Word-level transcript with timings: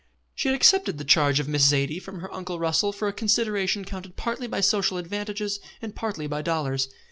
She 0.33 0.49
had 0.49 0.55
accepted 0.55 0.97
the 0.97 1.03
charge 1.03 1.39
of 1.39 1.47
Miss 1.47 1.63
Zaidie 1.69 2.01
from 2.01 2.21
her 2.21 2.33
Uncle 2.33 2.57
Russell 2.57 2.91
for 2.91 3.07
a 3.07 3.13
consideration 3.13 3.85
counted 3.85 4.15
partly 4.15 4.47
by 4.47 4.59
social 4.61 4.97
advantages 4.97 5.59
and 5.79 5.93
partly 5.93 6.25
by 6.25 6.41
dollars. 6.41 6.89